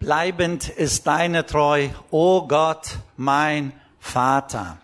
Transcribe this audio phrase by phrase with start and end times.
[0.00, 4.78] Bleibend ist deine Treu, o Gott, mein Vater.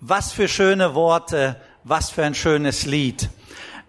[0.00, 3.30] Was für schöne Worte, was für ein schönes Lied.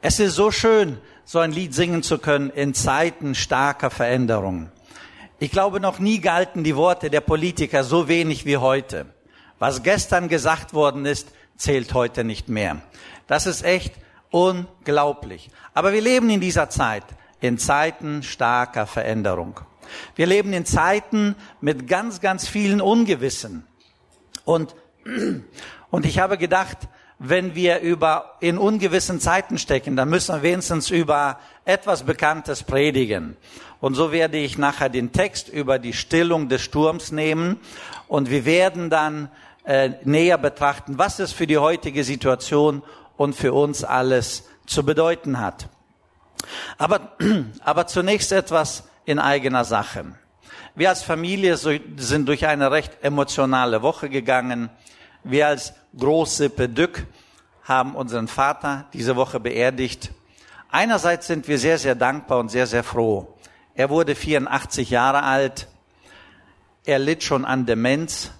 [0.01, 4.71] Es ist so schön, so ein Lied singen zu können in Zeiten starker Veränderung.
[5.37, 9.07] Ich glaube, noch nie galten die Worte der Politiker so wenig wie heute.
[9.59, 11.27] Was gestern gesagt worden ist,
[11.57, 12.81] zählt heute nicht mehr.
[13.27, 13.95] Das ist echt
[14.31, 15.49] unglaublich.
[15.73, 17.03] Aber wir leben in dieser Zeit,
[17.41, 19.59] in Zeiten starker Veränderung.
[20.15, 23.65] Wir leben in Zeiten mit ganz, ganz vielen Ungewissen.
[24.45, 24.75] Und,
[25.91, 26.77] und ich habe gedacht,
[27.19, 33.35] wenn wir über, in ungewissen Zeiten stecken, dann müssen wir wenigstens über etwas Bekanntes predigen.
[33.81, 37.59] Und so werde ich nachher den Text über die Stillung des Sturms nehmen
[38.07, 39.29] und wir werden dann
[39.65, 42.83] äh, näher betrachten, was es für die heutige Situation
[43.17, 45.69] und für uns alles zu bedeuten hat.
[46.77, 47.17] Aber,
[47.59, 50.05] aber zunächst etwas in eigener Sache.
[50.75, 54.69] Wir als Familie sind durch eine recht emotionale Woche gegangen.
[55.23, 57.05] Wir als Großsippe Dück
[57.63, 60.11] haben unseren Vater diese Woche beerdigt.
[60.71, 63.35] Einerseits sind wir sehr, sehr dankbar und sehr, sehr froh.
[63.73, 65.67] Er wurde 84 Jahre alt.
[66.85, 68.31] Er litt schon an Demenz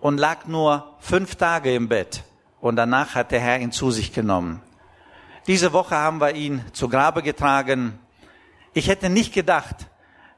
[0.00, 2.22] und lag nur fünf Tage im Bett.
[2.60, 4.62] Und danach hat der Herr ihn zu sich genommen.
[5.46, 7.98] Diese Woche haben wir ihn zu Grabe getragen.
[8.72, 9.88] Ich hätte nicht gedacht,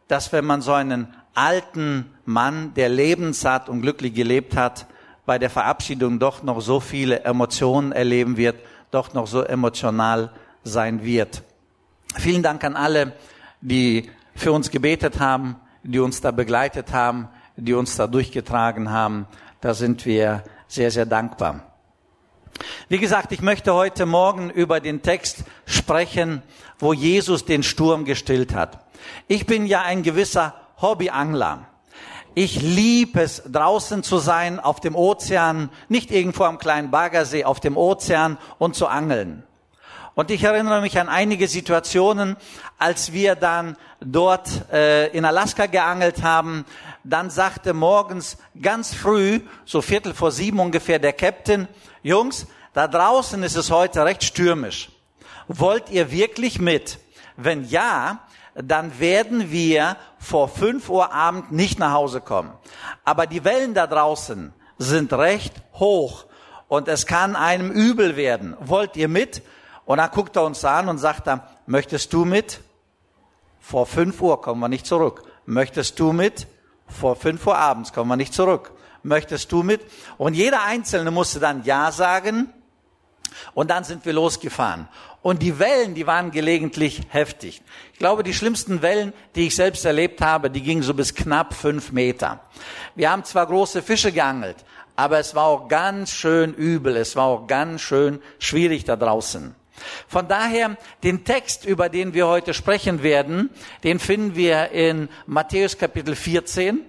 [0.08, 4.86] dass wenn man so einen alten Mann, der lebenssatt und glücklich gelebt hat,
[5.26, 8.56] bei der Verabschiedung doch noch so viele Emotionen erleben wird,
[8.90, 10.30] doch noch so emotional
[10.62, 11.42] sein wird.
[12.14, 13.12] Vielen Dank an alle,
[13.60, 19.26] die für uns gebetet haben, die uns da begleitet haben, die uns da durchgetragen haben.
[19.60, 21.72] Da sind wir sehr, sehr dankbar.
[22.88, 26.42] Wie gesagt, ich möchte heute Morgen über den Text sprechen,
[26.78, 28.85] wo Jesus den Sturm gestillt hat.
[29.28, 31.66] Ich bin ja ein gewisser Hobbyangler.
[32.34, 37.60] Ich liebe es, draußen zu sein, auf dem Ozean, nicht irgendwo am kleinen Baggersee, auf
[37.60, 39.42] dem Ozean und zu angeln.
[40.14, 42.36] Und ich erinnere mich an einige Situationen,
[42.78, 46.64] als wir dann dort äh, in Alaska geangelt haben.
[47.04, 51.68] Dann sagte morgens ganz früh, so Viertel vor sieben ungefähr, der Captain,
[52.02, 54.90] Jungs, da draußen ist es heute recht stürmisch.
[55.48, 56.98] Wollt ihr wirklich mit?
[57.36, 58.20] Wenn ja,
[58.56, 62.52] dann werden wir vor fünf Uhr Abend nicht nach Hause kommen.
[63.04, 66.26] Aber die Wellen da draußen sind recht hoch
[66.68, 68.56] und es kann einem übel werden.
[68.60, 69.42] Wollt ihr mit?
[69.84, 72.60] Und dann guckt er uns an und sagt dann, möchtest du mit?
[73.60, 75.22] Vor fünf Uhr kommen wir nicht zurück.
[75.44, 76.46] Möchtest du mit?
[76.88, 78.72] Vor fünf Uhr abends kommen wir nicht zurück.
[79.02, 79.80] Möchtest du mit?
[80.18, 82.52] Und jeder Einzelne musste dann Ja sagen.
[83.54, 84.88] Und dann sind wir losgefahren.
[85.26, 87.60] Und die Wellen, die waren gelegentlich heftig.
[87.92, 91.52] Ich glaube, die schlimmsten Wellen, die ich selbst erlebt habe, die gingen so bis knapp
[91.52, 92.38] fünf Meter.
[92.94, 94.54] Wir haben zwar große Fische geangelt,
[94.94, 99.52] aber es war auch ganz schön übel, es war auch ganz schön schwierig da draußen.
[100.06, 103.50] Von daher, den Text, über den wir heute sprechen werden,
[103.82, 106.82] den finden wir in Matthäus Kapitel 14.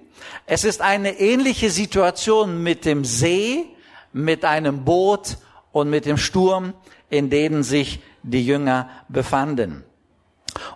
[0.46, 3.66] Es ist eine ähnliche Situation mit dem See,
[4.14, 5.38] mit einem Boot
[5.72, 6.75] und mit dem Sturm,
[7.09, 9.84] in denen sich die Jünger befanden.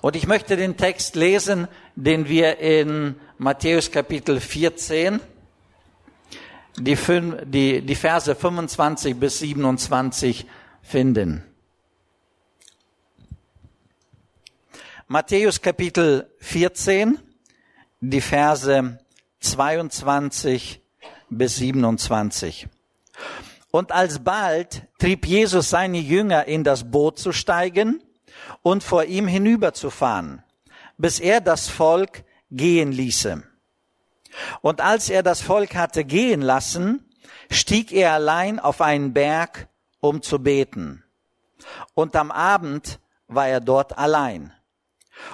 [0.01, 5.19] Und ich möchte den Text lesen, den wir in Matthäus Kapitel 14,
[6.78, 6.97] die,
[7.45, 10.45] die, die Verse 25 bis 27
[10.81, 11.44] finden.
[15.07, 17.19] Matthäus Kapitel 14,
[18.00, 19.00] die Verse
[19.41, 20.81] 22
[21.29, 22.67] bis 27.
[23.71, 28.03] Und alsbald trieb Jesus seine Jünger in das Boot zu steigen
[28.61, 30.43] und vor ihm hinüberzufahren,
[30.97, 33.43] bis er das Volk gehen ließe.
[34.61, 37.09] Und als er das Volk hatte gehen lassen,
[37.49, 39.69] stieg er allein auf einen Berg,
[40.01, 41.03] um zu beten.
[41.93, 44.53] Und am Abend war er dort allein.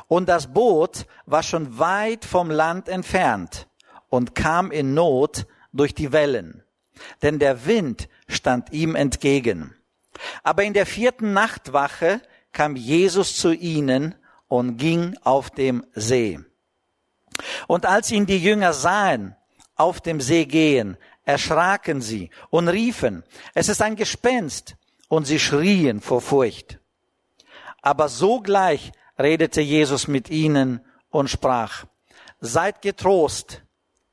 [0.07, 3.67] Und das Boot war schon weit vom Land entfernt
[4.09, 6.63] und kam in Not durch die Wellen
[7.21, 9.75] denn der Wind stand ihm entgegen.
[10.43, 12.21] Aber in der vierten Nachtwache
[12.51, 14.15] kam Jesus zu ihnen
[14.47, 16.39] und ging auf dem See.
[17.67, 19.35] Und als ihn die Jünger sahen
[19.75, 23.23] auf dem See gehen, erschraken sie und riefen,
[23.53, 24.75] es ist ein Gespenst,
[25.07, 26.79] und sie schrien vor Furcht.
[27.81, 31.85] Aber sogleich redete Jesus mit ihnen und sprach,
[32.39, 33.63] Seid getrost,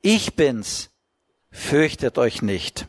[0.01, 0.89] ich bin's,
[1.55, 2.87] fürchtet euch nicht.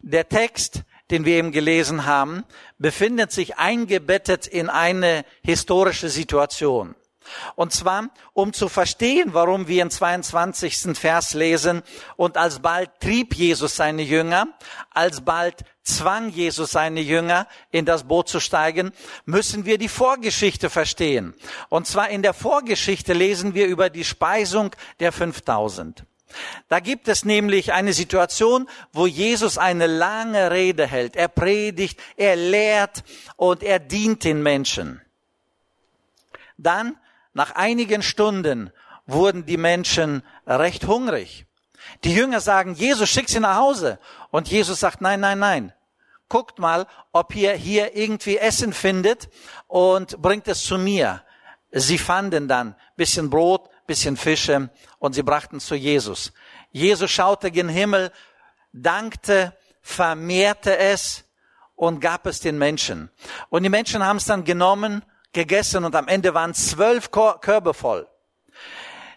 [0.00, 2.44] Der Text, den wir eben gelesen haben,
[2.78, 6.94] befindet sich eingebettet in eine historische Situation.
[7.56, 10.98] Und zwar, um zu verstehen, warum wir im 22.
[10.98, 11.82] Vers lesen,
[12.16, 14.48] und alsbald trieb Jesus seine Jünger,
[14.90, 18.92] alsbald zwang Jesus seine Jünger, in das Boot zu steigen,
[19.24, 21.34] müssen wir die Vorgeschichte verstehen.
[21.70, 26.04] Und zwar in der Vorgeschichte lesen wir über die Speisung der 5000.
[26.68, 31.16] Da gibt es nämlich eine Situation, wo Jesus eine lange Rede hält.
[31.16, 33.04] Er predigt, er lehrt
[33.36, 35.00] und er dient den Menschen.
[36.56, 36.96] Dann
[37.32, 38.72] nach einigen Stunden
[39.06, 41.46] wurden die Menschen recht hungrig.
[42.04, 43.98] Die Jünger sagen, Jesus, schick sie nach Hause.
[44.30, 45.72] Und Jesus sagt, nein, nein, nein.
[46.28, 49.28] Guckt mal, ob ihr hier irgendwie Essen findet
[49.66, 51.22] und bringt es zu mir.
[51.70, 56.32] Sie fanden dann bisschen Brot, bisschen Fische und sie brachten zu Jesus.
[56.70, 58.12] Jesus schaute gen Himmel,
[58.72, 61.24] dankte, vermehrte es
[61.76, 63.10] und gab es den Menschen.
[63.50, 65.02] Und die Menschen haben es dann genommen
[65.32, 68.08] gegessen und am Ende waren zwölf Körbe voll.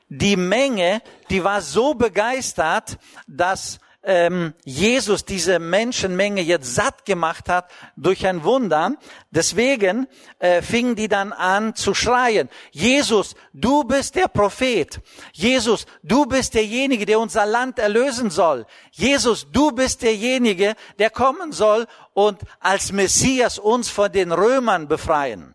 [0.10, 2.98] Die Menge, die war so begeistert,
[3.28, 8.94] dass ähm, Jesus diese Menschenmenge jetzt satt gemacht hat durch ein Wunder.
[9.32, 10.08] Deswegen
[10.40, 15.02] äh, fingen die dann an zu schreien, Jesus, du bist der Prophet.
[15.34, 18.66] Jesus, du bist derjenige, der unser Land erlösen soll.
[18.92, 25.54] Jesus, du bist derjenige, der kommen soll und als Messias uns von den Römern befreien.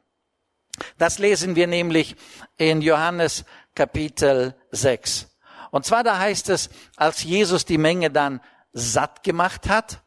[0.99, 2.17] Das lesen wir nämlich
[2.59, 3.45] in Johannes
[3.75, 5.32] Kapitel 6.
[5.73, 8.43] Und zwar da heißt es, als Jesus die Menge dann
[8.75, 10.03] satt gemacht hat,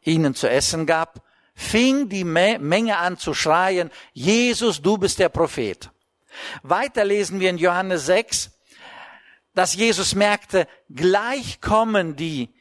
[0.00, 1.22] ihnen zu essen gab,
[1.54, 5.90] fing die Menge an zu schreien, Jesus, du bist der Prophet.
[6.62, 8.50] Weiter lesen wir in Johannes 6,
[9.52, 12.54] dass Jesus merkte, gleich kommen die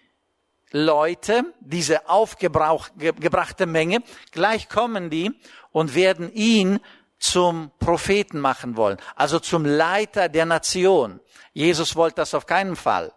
[0.70, 5.32] Leute, diese aufgebrachte Menge, gleich kommen die
[5.72, 6.82] und werden ihn
[7.24, 11.22] zum Propheten machen wollen, also zum Leiter der Nation.
[11.54, 13.14] Jesus wollte das auf keinen Fall.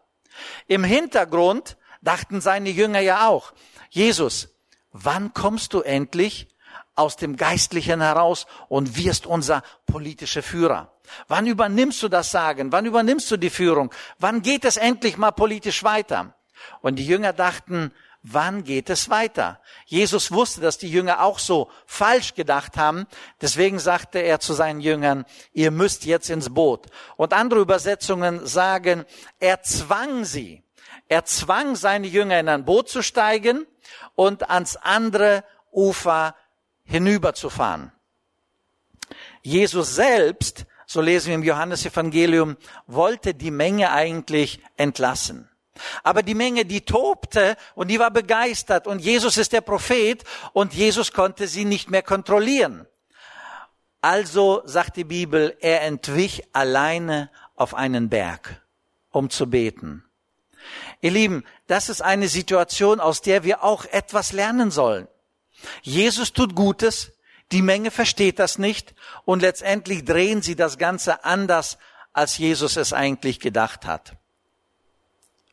[0.68, 3.52] Im Hintergrund dachten seine Jünger ja auch,
[3.90, 4.48] Jesus,
[4.92, 6.46] wann kommst du endlich
[6.94, 10.92] aus dem Geistlichen heraus und wirst unser politischer Führer?
[11.26, 12.70] Wann übernimmst du das Sagen?
[12.70, 13.92] Wann übernimmst du die Führung?
[14.20, 16.36] Wann geht es endlich mal politisch weiter?
[16.80, 17.92] Und die Jünger dachten,
[18.28, 19.60] wann geht es weiter?
[19.86, 23.06] Jesus wusste, dass die Jünger auch so falsch gedacht haben.
[23.40, 26.86] Deswegen sagte er zu seinen Jüngern, ihr müsst jetzt ins Boot.
[27.16, 29.04] Und andere Übersetzungen sagen,
[29.38, 30.62] er zwang sie.
[31.08, 33.66] Er zwang seine Jünger in ein Boot zu steigen
[34.16, 36.34] und ans andere Ufer
[36.84, 37.92] hinüberzufahren.
[39.42, 42.56] Jesus selbst, so lesen wir im Johannesevangelium,
[42.88, 45.48] wollte die Menge eigentlich entlassen.
[46.02, 50.74] Aber die Menge, die tobte und die war begeistert und Jesus ist der Prophet und
[50.74, 52.86] Jesus konnte sie nicht mehr kontrollieren.
[54.00, 58.62] Also sagt die Bibel, er entwich alleine auf einen Berg,
[59.10, 60.04] um zu beten.
[61.00, 65.08] Ihr Lieben, das ist eine Situation, aus der wir auch etwas lernen sollen.
[65.82, 67.12] Jesus tut Gutes,
[67.52, 68.94] die Menge versteht das nicht
[69.24, 71.78] und letztendlich drehen sie das Ganze anders,
[72.12, 74.16] als Jesus es eigentlich gedacht hat.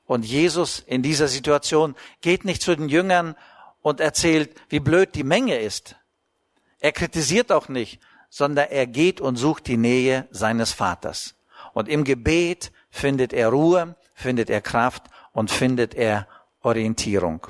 [0.06, 3.36] Und Jesus in dieser Situation geht nicht zu den Jüngern
[3.82, 5.96] und erzählt, wie blöd die Menge ist.
[6.80, 11.36] Er kritisiert auch nicht, sondern er geht und sucht die Nähe seines Vaters.
[11.74, 16.28] Und im Gebet findet er Ruhe, findet er Kraft und findet er
[16.62, 17.48] Orientierung.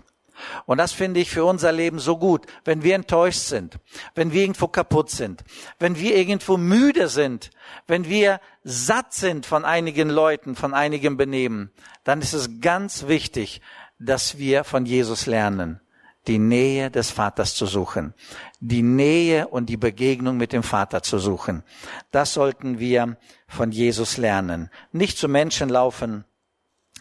[0.65, 2.45] Und das finde ich für unser Leben so gut.
[2.65, 3.79] Wenn wir enttäuscht sind,
[4.15, 5.43] wenn wir irgendwo kaputt sind,
[5.79, 7.51] wenn wir irgendwo müde sind,
[7.87, 11.71] wenn wir satt sind von einigen Leuten, von einigem Benehmen,
[12.03, 13.61] dann ist es ganz wichtig,
[13.99, 15.79] dass wir von Jesus lernen,
[16.27, 18.13] die Nähe des Vaters zu suchen,
[18.59, 21.63] die Nähe und die Begegnung mit dem Vater zu suchen.
[22.11, 24.69] Das sollten wir von Jesus lernen.
[24.91, 26.25] Nicht zu Menschen laufen,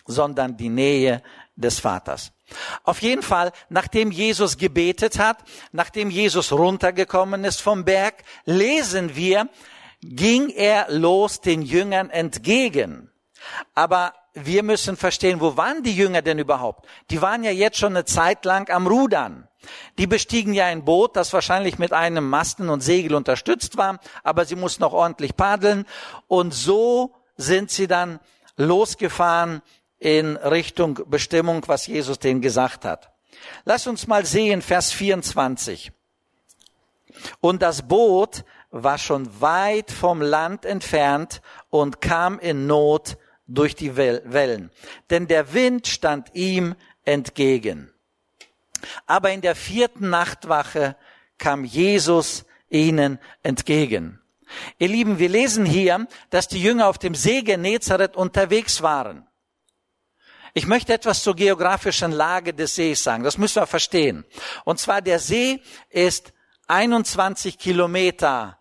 [0.07, 1.23] sondern die Nähe
[1.63, 2.33] des Vaters.
[2.85, 5.39] Auf jeden Fall, nachdem Jesus gebetet hat,
[5.73, 9.49] nachdem Jesus runtergekommen ist vom Berg, lesen wir,
[10.03, 13.11] ging er los den Jüngern entgegen.
[13.75, 16.87] Aber wir müssen verstehen, wo waren die Jünger denn überhaupt?
[17.11, 19.49] Die waren ja jetzt schon eine Zeit lang am Rudern.
[19.99, 24.45] Die bestiegen ja ein Boot, das wahrscheinlich mit einem Masten und Segel unterstützt war, aber
[24.45, 25.87] sie mussten auch ordentlich paddeln.
[26.27, 28.19] Und so sind sie dann
[28.57, 29.63] losgefahren
[30.03, 33.13] in Richtung Bestimmung, was Jesus denen gesagt hat.
[33.65, 35.93] Lass uns mal sehen, Vers 24.
[37.41, 41.41] Und das Boot war schon weit vom Land entfernt
[41.71, 43.17] und kam in Not
[43.47, 44.71] durch die Wellen,
[45.11, 47.93] denn der Wind stand ihm entgegen.
[49.07, 50.97] Aber in der vierten Nachtwache
[51.39, 54.21] kam Jesus ihnen entgegen.
[54.79, 59.27] Ihr Lieben, wir lesen hier, dass die Jünger auf dem See Genezareth unterwegs waren.
[60.55, 63.25] Ich möchte etwas zur geografischen Lage des Sees sagen.
[63.25, 64.25] Das müssen wir verstehen.
[64.65, 66.33] Und zwar der See ist
[66.69, 68.59] 21 Kilometer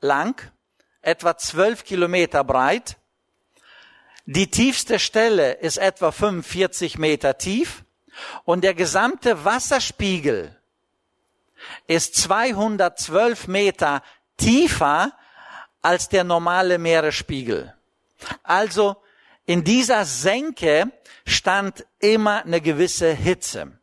[0.00, 0.52] lang,
[1.00, 2.96] etwa 12 Kilometer breit.
[4.24, 7.82] Die tiefste Stelle ist etwa 45 Meter tief
[8.44, 10.56] und der gesamte Wasserspiegel
[11.88, 14.02] ist 212 Meter
[14.36, 15.12] tiefer
[15.80, 17.74] als der normale Meeresspiegel.
[18.44, 19.01] Also
[19.46, 20.92] in dieser Senke
[21.26, 23.78] stand immer eine gewisse Hitze.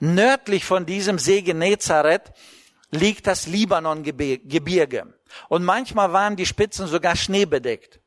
[0.00, 2.32] Nördlich von diesem See Genezareth
[2.90, 5.14] liegt das Libanon-Gebirge.
[5.48, 8.00] Und manchmal waren die Spitzen sogar schneebedeckt.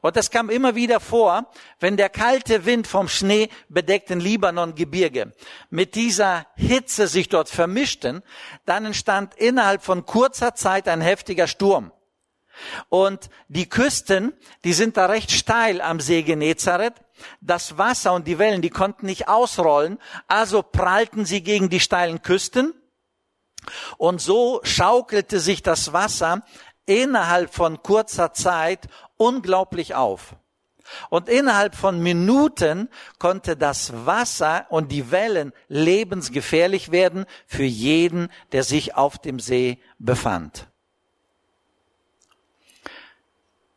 [0.00, 5.32] Und das kam immer wieder vor, wenn der kalte Wind vom schneebedeckten Libanon-Gebirge
[5.70, 8.22] mit dieser Hitze sich dort vermischten,
[8.66, 11.92] dann entstand innerhalb von kurzer Zeit ein heftiger Sturm.
[12.88, 14.32] Und die Küsten,
[14.64, 16.94] die sind da recht steil am See Genezareth.
[17.40, 22.22] Das Wasser und die Wellen, die konnten nicht ausrollen, also prallten sie gegen die steilen
[22.22, 22.74] Küsten.
[23.98, 26.42] Und so schaukelte sich das Wasser
[26.86, 30.34] innerhalb von kurzer Zeit unglaublich auf.
[31.08, 32.88] Und innerhalb von Minuten
[33.18, 39.78] konnte das Wasser und die Wellen lebensgefährlich werden für jeden, der sich auf dem See
[39.98, 40.69] befand.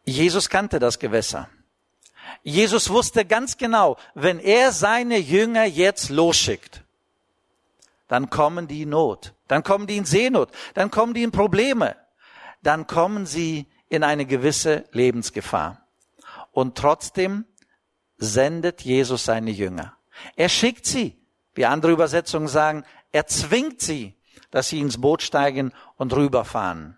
[0.06, 1.50] Jesus kannte das Gewässer.
[2.42, 6.84] Jesus wusste ganz genau, wenn er seine Jünger jetzt losschickt,
[8.08, 11.96] dann kommen die in Not, dann kommen die in Seenot, dann kommen die in Probleme,
[12.62, 15.86] dann kommen sie in eine gewisse Lebensgefahr.
[16.52, 17.46] Und trotzdem
[18.18, 19.96] sendet Jesus seine Jünger.
[20.36, 21.18] Er schickt sie,
[21.56, 24.16] wie andere Übersetzungen sagen, er zwingt sie,
[24.52, 26.98] dass sie ins Boot steigen und rüberfahren.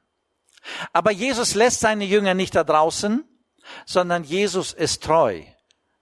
[0.94, 3.24] Aber Jesus lässt seine Jünger nicht da draußen,
[3.86, 5.42] sondern Jesus ist treu.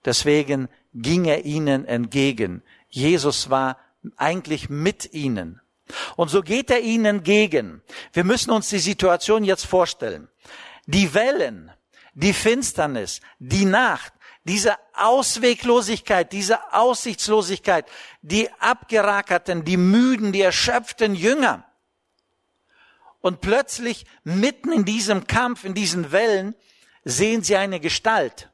[0.05, 2.63] Deswegen ging er ihnen entgegen.
[2.89, 3.77] Jesus war
[4.17, 5.61] eigentlich mit ihnen.
[6.15, 7.81] Und so geht er ihnen entgegen.
[8.11, 10.29] Wir müssen uns die Situation jetzt vorstellen.
[10.85, 11.71] Die Wellen,
[12.13, 14.13] die Finsternis, die Nacht,
[14.45, 17.85] diese Ausweglosigkeit, diese Aussichtslosigkeit,
[18.21, 21.65] die abgerackerten, die müden, die erschöpften Jünger,
[23.23, 26.55] und plötzlich mitten in diesem Kampf, in diesen Wellen,
[27.05, 28.51] sehen sie eine Gestalt.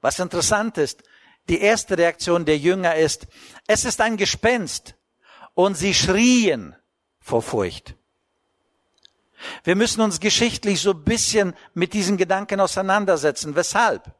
[0.00, 1.02] Was interessant ist,
[1.48, 3.26] die erste Reaktion der Jünger ist,
[3.66, 4.94] es ist ein Gespenst.
[5.54, 6.76] Und sie schrien
[7.18, 7.96] vor Furcht.
[9.64, 13.56] Wir müssen uns geschichtlich so ein bisschen mit diesen Gedanken auseinandersetzen.
[13.56, 14.14] Weshalb?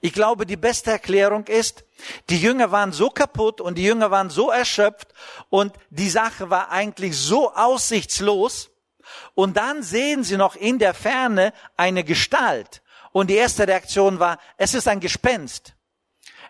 [0.00, 1.84] Ich glaube, die beste Erklärung ist,
[2.28, 5.08] die Jünger waren so kaputt und die Jünger waren so erschöpft
[5.48, 8.70] und die Sache war eigentlich so aussichtslos.
[9.34, 12.82] Und dann sehen sie noch in der Ferne eine Gestalt.
[13.12, 15.74] Und die erste Reaktion war, es ist ein Gespenst.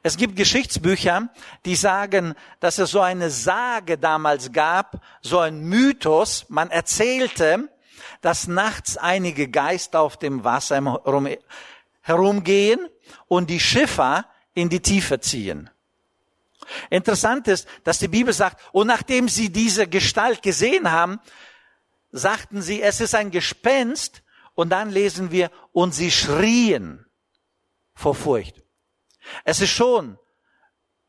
[0.03, 1.29] Es gibt Geschichtsbücher,
[1.65, 6.47] die sagen, dass es so eine Sage damals gab, so ein Mythos.
[6.49, 7.69] Man erzählte,
[8.23, 11.03] dass nachts einige Geister auf dem Wasser
[12.01, 12.89] herumgehen
[13.31, 15.71] und die Schiffer in die Tiefe ziehen.
[16.91, 21.21] Interessant ist, dass die Bibel sagt, und nachdem sie diese Gestalt gesehen haben,
[22.11, 27.07] sagten sie, es ist ein Gespenst, und dann lesen wir, und sie schrien
[27.95, 28.65] vor Furcht.
[29.45, 30.19] Es ist schon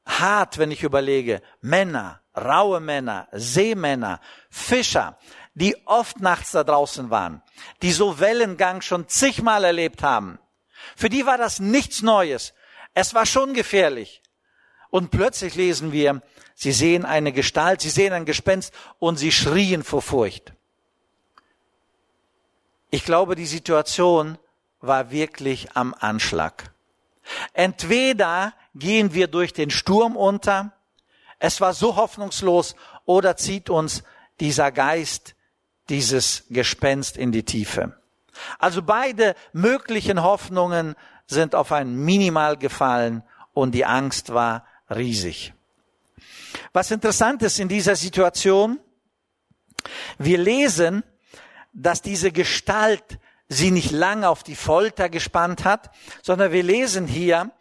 [0.06, 5.18] hart, wenn ich überlege, Männer, raue Männer, Seemänner, Fischer,
[5.56, 7.42] die oft nachts da draußen waren,
[7.82, 10.38] die so Wellengang schon zigmal erlebt haben,
[10.96, 12.54] für die war das nichts Neues.
[12.94, 14.22] Es war schon gefährlich.
[14.90, 16.22] Und plötzlich lesen wir,
[16.54, 20.54] sie sehen eine Gestalt, sie sehen ein Gespenst und sie schrien vor Furcht.
[22.90, 24.38] Ich glaube, die Situation
[24.82, 26.74] war wirklich am Anschlag.
[27.54, 30.74] Entweder gehen wir durch den Sturm unter,
[31.40, 34.04] es war so hoffnungslos, oder zieht uns
[34.40, 35.36] dieser Geist,
[35.90, 38.01] dieses Gespenst in die Tiefe.
[38.60, 40.96] Also beide möglichen Hoffnungen
[41.28, 45.54] sind auf ein Minimal gefallen und die Angst war riesig.
[46.74, 48.80] Was interessant ist in dieser Situation,
[50.18, 51.04] wir lesen,
[51.74, 57.52] dass diese Gestalt sie nicht lange auf die Folter gespannt hat, sondern wir lesen hier,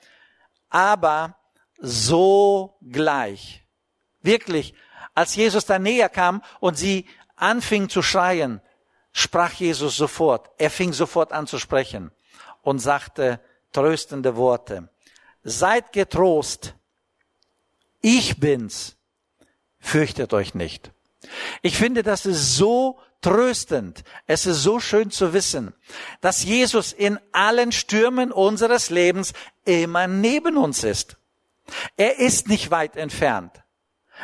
[0.68, 1.36] aber
[1.78, 3.64] so gleich.
[4.22, 4.74] Wirklich,
[5.14, 7.06] als Jesus da näher kam und sie
[7.36, 8.60] anfing zu schreien,
[9.12, 10.50] sprach Jesus sofort.
[10.58, 12.10] Er fing sofort an zu sprechen
[12.62, 13.40] und sagte
[13.72, 14.88] tröstende Worte.
[15.42, 16.74] Seid getrost.
[18.00, 18.96] Ich bin's.
[19.78, 20.92] Fürchtet euch nicht.
[21.62, 24.04] Ich finde, das ist so tröstend.
[24.26, 25.74] Es ist so schön zu wissen,
[26.20, 29.32] dass Jesus in allen Stürmen unseres Lebens
[29.64, 31.16] immer neben uns ist.
[31.96, 33.62] Er ist nicht weit entfernt.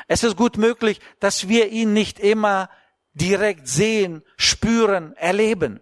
[0.09, 2.69] Es ist gut möglich, dass wir ihn nicht immer
[3.17, 5.81] direkt sehen, spüren, erleben.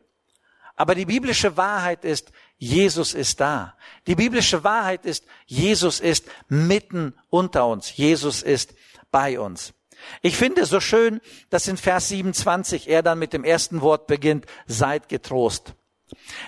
[0.76, 3.76] Aber die biblische Wahrheit ist, Jesus ist da.
[4.06, 7.96] Die biblische Wahrheit ist, Jesus ist mitten unter uns.
[7.96, 8.74] Jesus ist
[9.10, 9.74] bei uns.
[10.22, 14.46] Ich finde so schön, dass in Vers 27 er dann mit dem ersten Wort beginnt,
[14.66, 15.74] seid getrost.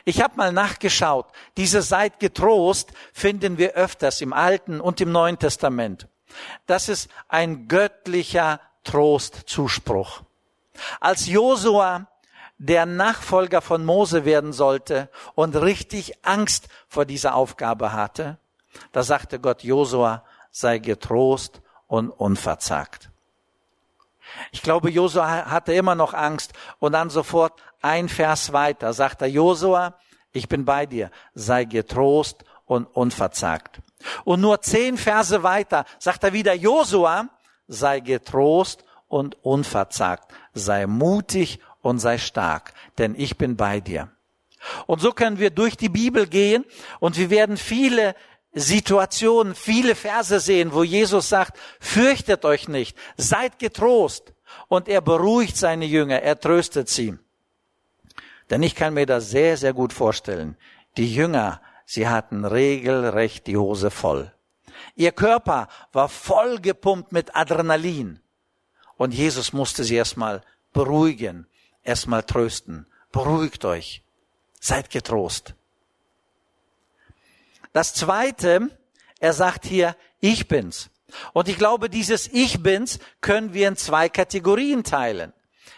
[0.05, 1.27] Ich habe mal nachgeschaut.
[1.57, 6.09] Diese seid getrost finden wir öfters im Alten und im Neuen Testament.
[6.67, 10.23] Das ist ein göttlicher Trostzuspruch.
[11.01, 12.07] Als Josua
[12.59, 18.39] der Nachfolger von Mose werden sollte und richtig Angst vor dieser Aufgabe hatte,
[18.93, 23.11] da sagte Gott Josua, sei getrost und unverzagt.
[24.51, 29.29] Ich glaube, Josua hatte immer noch Angst und dann sofort ein Vers weiter sagt er,
[29.29, 29.95] Josua,
[30.33, 33.81] ich bin bei dir, sei getrost und unverzagt.
[34.25, 37.29] Und nur zehn Verse weiter sagt er wieder, Josua,
[37.69, 44.11] sei getrost und unverzagt, sei mutig und sei stark, denn ich bin bei dir.
[44.87, 46.65] Und so können wir durch die Bibel gehen
[46.99, 48.15] und wir werden viele
[48.53, 54.33] Situationen, viele Verse sehen, wo Jesus sagt, fürchtet euch nicht, seid getrost.
[54.69, 57.19] Und er beruhigt seine Jünger, er tröstet sie.
[58.49, 60.57] Denn ich kann mir das sehr, sehr gut vorstellen.
[60.97, 64.33] Die Jünger, sie hatten regelrecht die Hose voll.
[64.95, 68.21] Ihr Körper war voll gepumpt mit Adrenalin.
[68.97, 71.47] Und Jesus musste sie erstmal beruhigen,
[71.83, 72.87] erstmal trösten.
[73.13, 74.03] Beruhigt euch.
[74.61, 75.55] Seid getrost.
[77.73, 78.71] Das zweite,
[79.21, 80.91] er sagt hier, ich bin's.
[81.33, 85.33] Und ich glaube, dieses Ich bin's können wir in zwei Kategorien teilen.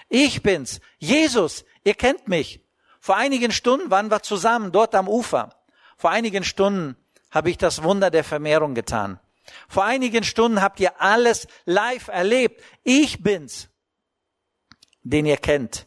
[0.09, 0.81] Ich bin's.
[0.99, 2.61] Jesus, ihr kennt mich.
[3.01, 5.55] Vor einigen Stunden waren wir zusammen dort am Ufer.
[5.97, 6.97] Vor einigen Stunden
[7.31, 9.21] habe ich das Wunder der Vermehrung getan.
[9.69, 12.63] Vor einigen Stunden habt ihr alles live erlebt.
[12.84, 13.69] Ich bin's,
[15.02, 15.87] den ihr kennt.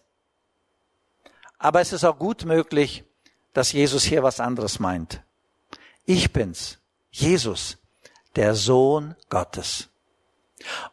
[1.57, 3.03] Aber es ist auch gut möglich,
[3.53, 5.21] dass Jesus hier was anderes meint.
[6.05, 6.79] Ich bin's,
[7.11, 7.77] Jesus,
[8.35, 9.89] der Sohn Gottes.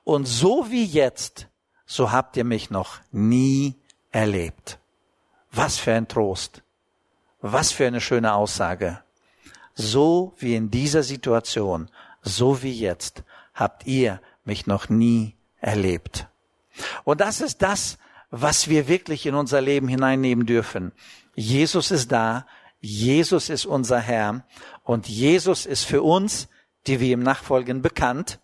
[0.05, 1.49] Und so wie jetzt,
[1.87, 3.77] so habt ihr mich noch nie
[4.11, 4.79] erlebt.
[5.51, 6.63] Was für ein Trost.
[7.41, 9.03] Was für eine schöne Aussage.
[9.75, 11.89] So wie in dieser Situation,
[12.23, 13.23] so wie jetzt,
[13.55, 16.29] habt ihr mich noch nie erlebt.
[17.05, 17.99] Und das ist das,
[18.31, 20.93] was wir wirklich in unser Leben hineinnehmen dürfen.
[21.35, 22.47] Jesus ist da,
[22.81, 24.45] Jesus ist unser Herr
[24.83, 26.49] und Jesus ist für uns,
[26.87, 28.41] die wir ihm nachfolgen, bekannt.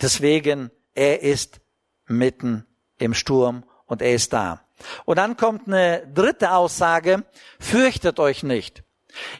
[0.00, 1.60] Deswegen, er ist
[2.06, 2.66] mitten
[2.98, 4.64] im Sturm und er ist da.
[5.04, 7.24] Und dann kommt eine dritte Aussage,
[7.58, 8.83] fürchtet euch nicht.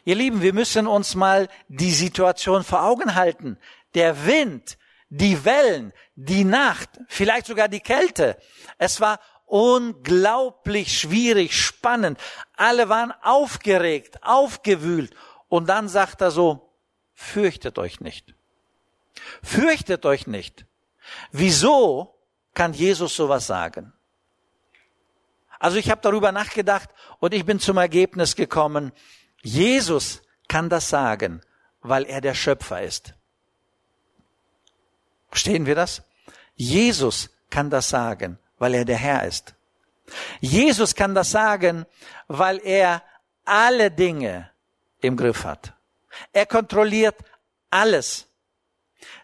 [0.03, 3.57] Ihr Lieben, wir müssen uns mal die Situation vor Augen halten.
[3.93, 4.77] Der Wind,
[5.09, 8.37] die Wellen, die Nacht, vielleicht sogar die Kälte.
[8.77, 12.19] Es war unglaublich schwierig, spannend.
[12.55, 15.15] Alle waren aufgeregt, aufgewühlt.
[15.47, 16.73] Und dann sagt er so,
[17.13, 18.35] fürchtet euch nicht.
[19.43, 20.65] Fürchtet euch nicht.
[21.31, 22.19] Wieso
[22.53, 23.93] kann Jesus sowas sagen?
[25.59, 28.91] Also ich habe darüber nachgedacht und ich bin zum Ergebnis gekommen,
[29.45, 31.41] Jesus kann das sagen,
[31.81, 33.13] weil er der Schöpfer ist.
[35.29, 36.01] Verstehen wir das?
[36.55, 39.53] Jesus kann das sagen, weil er der Herr ist.
[40.41, 41.85] Jesus kann das sagen,
[42.27, 43.03] weil er
[43.43, 44.49] alle Dinge
[44.99, 45.73] im Griff hat.
[46.33, 47.15] Er kontrolliert
[47.69, 48.27] alles.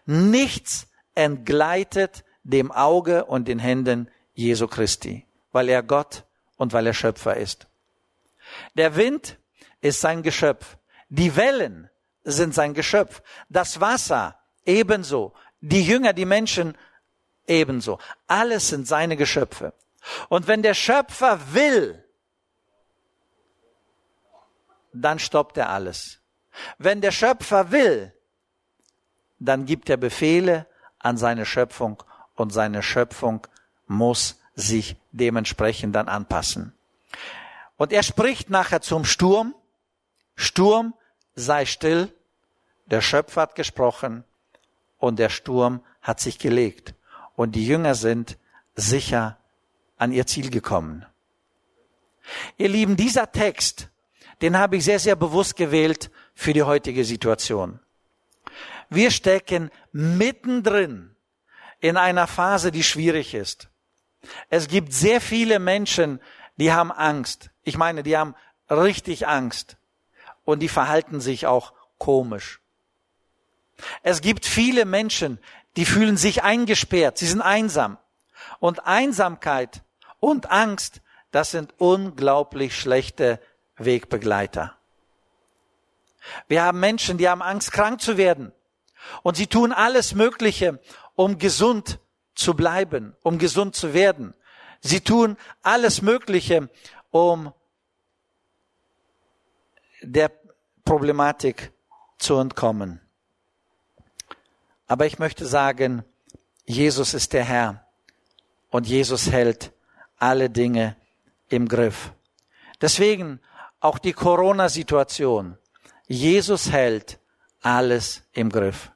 [0.06, 6.22] Nichts entgleitet dem Auge und den Händen Jesu Christi, weil er Gott
[6.58, 7.66] und weil er Schöpfer ist.
[8.74, 9.36] Der Wind
[9.82, 10.78] ist sein Geschöpf.
[11.10, 11.90] Die Wellen
[12.24, 13.22] sind sein Geschöpf.
[13.50, 15.34] Das Wasser ebenso.
[15.60, 16.78] Die Jünger, die Menschen
[17.46, 17.98] ebenso.
[18.26, 19.74] Alles sind seine Geschöpfe.
[20.30, 22.02] Und wenn der Schöpfer will,
[24.92, 26.20] dann stoppt er alles.
[26.78, 28.14] Wenn der Schöpfer will,
[29.38, 30.66] dann gibt er Befehle
[30.98, 32.02] an seine Schöpfung
[32.34, 33.46] und seine Schöpfung
[33.86, 36.74] muss sich dementsprechend dann anpassen.
[37.76, 39.54] Und er spricht nachher zum Sturm.
[40.42, 40.94] Sturm,
[41.34, 42.12] sei still.
[42.86, 44.24] Der Schöpfer hat gesprochen
[44.98, 46.94] und der Sturm hat sich gelegt.
[47.36, 48.38] Und die Jünger sind
[48.74, 49.38] sicher
[49.96, 51.06] an ihr Ziel gekommen.
[52.56, 53.88] Ihr Lieben, dieser Text,
[54.42, 57.80] den habe ich sehr, sehr bewusst gewählt für die heutige Situation.
[58.90, 61.14] Wir stecken mittendrin
[61.80, 63.68] in einer Phase, die schwierig ist.
[64.50, 66.20] Es gibt sehr viele Menschen,
[66.56, 67.50] die haben Angst.
[67.62, 68.34] Ich meine, die haben
[68.68, 69.76] richtig Angst.
[70.44, 72.60] Und die verhalten sich auch komisch.
[74.02, 75.38] Es gibt viele Menschen,
[75.76, 77.98] die fühlen sich eingesperrt, sie sind einsam.
[78.58, 79.82] Und Einsamkeit
[80.20, 81.00] und Angst,
[81.30, 83.40] das sind unglaublich schlechte
[83.76, 84.76] Wegbegleiter.
[86.48, 88.52] Wir haben Menschen, die haben Angst, krank zu werden.
[89.22, 90.80] Und sie tun alles Mögliche,
[91.14, 91.98] um gesund
[92.34, 94.34] zu bleiben, um gesund zu werden.
[94.80, 96.68] Sie tun alles Mögliche,
[97.10, 97.52] um
[100.02, 100.30] der
[100.84, 101.72] Problematik
[102.18, 103.00] zu entkommen.
[104.86, 106.04] Aber ich möchte sagen,
[106.66, 107.86] Jesus ist der Herr
[108.70, 109.72] und Jesus hält
[110.18, 110.96] alle Dinge
[111.48, 112.12] im Griff.
[112.80, 113.40] Deswegen
[113.80, 115.56] auch die Corona-Situation.
[116.06, 117.18] Jesus hält
[117.60, 118.90] alles im Griff.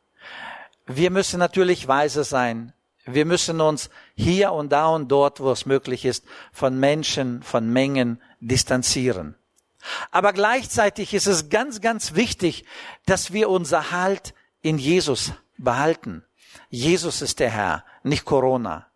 [0.86, 2.72] Wir müssen natürlich weise sein.
[3.04, 7.72] Wir müssen uns hier und da und dort, wo es möglich ist, von Menschen, von
[7.72, 9.36] Mengen distanzieren.
[10.10, 12.64] Aber gleichzeitig ist es ganz, ganz wichtig,
[13.06, 16.24] dass wir unser Halt in Jesus behalten.
[16.70, 18.86] Jesus ist der Herr, nicht Corona.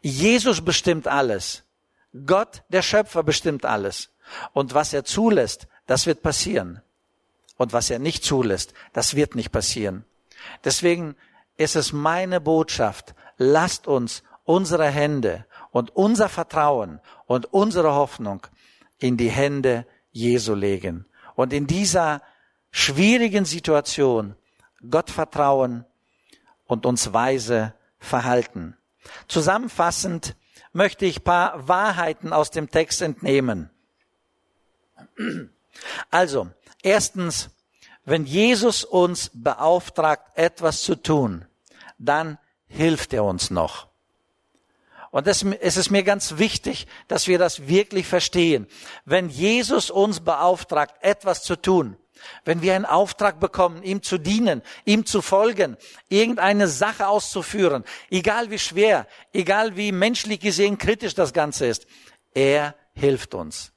[0.00, 1.64] Jesus bestimmt alles.
[2.26, 4.10] Gott, der Schöpfer, bestimmt alles.
[4.52, 6.82] Und was er zulässt, das wird passieren.
[7.56, 10.04] Und was er nicht zulässt, das wird nicht passieren.
[10.64, 11.16] Deswegen
[11.56, 18.46] ist es meine Botschaft, lasst uns unsere Hände und unser Vertrauen und unsere Hoffnung
[18.98, 21.06] in die Hände Jesu legen.
[21.34, 22.22] Und in dieser
[22.70, 24.36] schwierigen Situation
[24.88, 25.84] Gott vertrauen
[26.66, 28.76] und uns weise verhalten.
[29.28, 30.36] Zusammenfassend
[30.72, 33.70] möchte ich paar Wahrheiten aus dem Text entnehmen.
[36.10, 36.50] Also,
[36.82, 37.50] erstens,
[38.04, 41.44] wenn Jesus uns beauftragt, etwas zu tun,
[41.98, 43.91] dann hilft er uns noch.
[45.12, 45.42] Und es
[45.76, 48.66] ist mir ganz wichtig, dass wir das wirklich verstehen.
[49.04, 51.98] Wenn Jesus uns beauftragt, etwas zu tun,
[52.46, 55.76] wenn wir einen Auftrag bekommen, ihm zu dienen, ihm zu folgen,
[56.08, 61.86] irgendeine Sache auszuführen, egal wie schwer, egal wie menschlich gesehen kritisch das Ganze ist,
[62.32, 63.72] er hilft uns.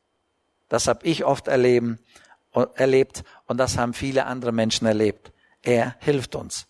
[0.70, 2.00] Das habe ich oft erleben,
[2.76, 5.34] erlebt und das haben viele andere Menschen erlebt.
[5.64, 6.68] Er hilft uns.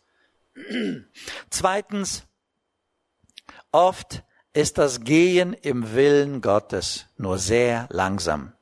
[1.51, 2.23] Zweitens,
[3.71, 4.23] oft
[4.56, 8.54] ist das Gehen im Willen Gottes nur sehr langsam.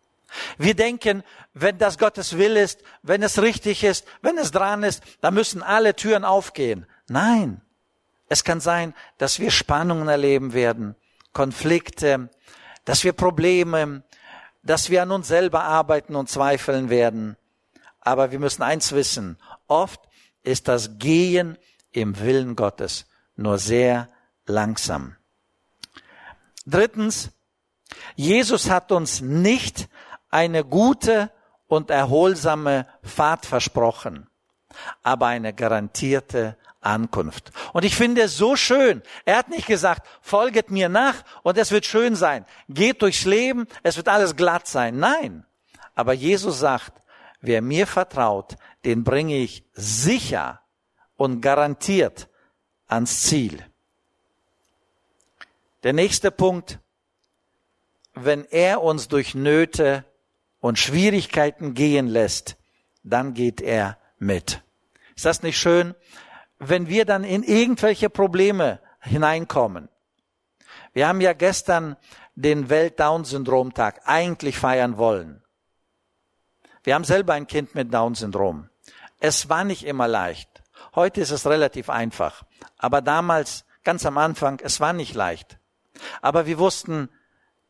[0.57, 5.03] Wir denken, wenn das Gottes Will ist, wenn es richtig ist, wenn es dran ist,
[5.21, 6.87] dann müssen alle Türen aufgehen.
[7.07, 7.61] Nein.
[8.27, 10.95] Es kann sein, dass wir Spannungen erleben werden,
[11.31, 12.31] Konflikte,
[12.85, 14.01] dass wir Probleme,
[14.63, 17.37] dass wir an uns selber arbeiten und zweifeln werden.
[18.01, 19.37] Aber wir müssen eins wissen.
[19.67, 20.01] Oft
[20.41, 21.59] ist das Gehen
[21.91, 24.09] im Willen Gottes nur sehr
[24.47, 25.17] langsam.
[26.65, 27.31] Drittens,
[28.15, 29.89] Jesus hat uns nicht
[30.29, 31.31] eine gute
[31.67, 34.27] und erholsame Fahrt versprochen,
[35.01, 37.51] aber eine garantierte Ankunft.
[37.71, 39.01] Und ich finde es so schön.
[39.25, 42.45] Er hat nicht gesagt, folget mir nach und es wird schön sein.
[42.69, 44.97] Geht durchs Leben, es wird alles glatt sein.
[44.99, 45.45] Nein.
[45.95, 46.93] Aber Jesus sagt,
[47.41, 50.61] wer mir vertraut, den bringe ich sicher
[51.15, 52.27] und garantiert
[52.87, 53.63] ans Ziel.
[55.83, 56.79] Der nächste Punkt,
[58.13, 60.05] wenn er uns durch Nöte
[60.59, 62.57] und Schwierigkeiten gehen lässt,
[63.03, 64.61] dann geht er mit.
[65.15, 65.93] Ist das nicht schön?
[66.57, 69.89] Wenn wir dann in irgendwelche Probleme hineinkommen.
[70.93, 71.97] Wir haben ja gestern
[72.35, 75.43] den Welt-Down-Syndrom-Tag eigentlich feiern wollen.
[76.83, 78.69] Wir haben selber ein Kind mit Down-Syndrom.
[79.19, 80.63] Es war nicht immer leicht.
[80.95, 82.43] Heute ist es relativ einfach.
[82.77, 85.57] Aber damals, ganz am Anfang, es war nicht leicht.
[86.21, 87.09] Aber wir wussten,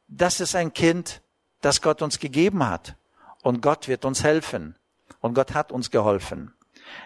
[0.07, 1.21] das ist ein Kind,
[1.61, 2.95] das Gott uns gegeben hat.
[3.41, 4.75] Und Gott wird uns helfen.
[5.19, 6.53] Und Gott hat uns geholfen.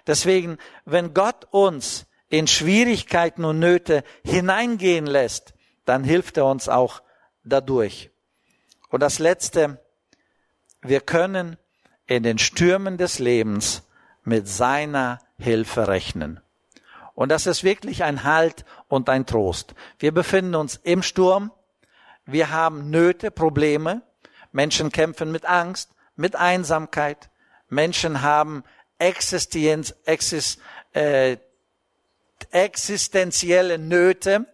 [0.05, 5.53] Deswegen, wenn Gott uns in Schwierigkeiten und Nöte hineingehen lässt,
[5.85, 7.01] dann hilft er uns auch
[7.43, 8.11] dadurch.
[8.89, 9.79] Und das Letzte,
[10.81, 11.57] wir können
[12.05, 13.83] in den Stürmen des Lebens
[14.23, 16.41] mit seiner Hilfe rechnen.
[17.17, 19.73] Und das ist wirklich ein Halt und ein Trost.
[19.97, 21.51] Wir befinden uns im Sturm,
[22.27, 24.03] wir haben Nöte, Probleme,
[24.51, 27.32] Menschen kämpfen mit Angst, mit Einsamkeit,
[27.69, 28.63] Menschen haben
[28.99, 30.60] Existenz, Exis,
[30.93, 31.38] äh,
[32.51, 34.45] existenzielle Nöte,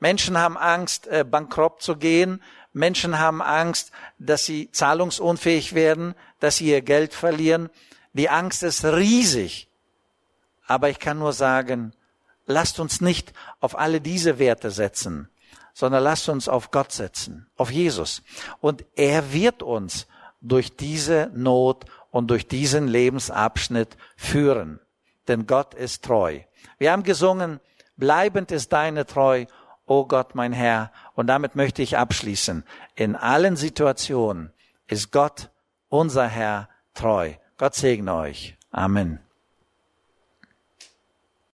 [0.00, 2.42] Menschen haben Angst, äh, bankrott zu gehen,
[2.72, 7.70] Menschen haben Angst, dass sie zahlungsunfähig werden, dass sie ihr Geld verlieren.
[8.14, 9.68] Die Angst ist riesig.
[10.66, 11.92] Aber ich kann nur sagen,
[12.50, 15.28] lasst uns nicht auf alle diese Werte setzen,
[15.74, 18.22] sondern lasst uns auf Gott setzen, auf Jesus.
[18.60, 20.06] Und er wird uns
[20.40, 24.80] durch diese Not und durch diesen Lebensabschnitt führen.
[25.28, 26.40] Denn Gott ist treu.
[26.78, 27.60] Wir haben gesungen,
[27.96, 29.46] bleibend ist deine Treu,
[29.86, 30.92] o Gott mein Herr.
[31.14, 32.64] Und damit möchte ich abschließen.
[32.94, 34.52] In allen Situationen
[34.86, 35.50] ist Gott,
[35.88, 37.34] unser Herr, treu.
[37.58, 38.56] Gott segne euch.
[38.70, 39.20] Amen.